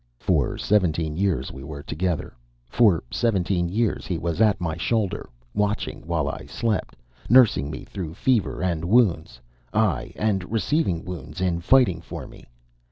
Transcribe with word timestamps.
For 0.17 0.57
seventeen 0.57 1.15
years 1.15 1.51
we 1.51 1.63
were 1.63 1.83
together; 1.83 2.33
for 2.67 3.03
seventeen 3.11 3.69
years 3.69 4.07
he 4.07 4.17
was 4.17 4.41
at 4.41 4.59
my 4.59 4.75
shoulder, 4.75 5.29
watching 5.53 6.07
while 6.07 6.27
I 6.27 6.47
slept, 6.47 6.95
nursing 7.29 7.69
me 7.69 7.83
through 7.85 8.15
fever 8.15 8.63
and 8.63 8.83
wounds 8.85 9.39
ay, 9.75 10.11
and 10.15 10.51
receiving 10.51 11.05
wounds 11.05 11.39
in 11.39 11.61
fighting 11.61 12.01
for 12.01 12.25
me. 12.25 12.47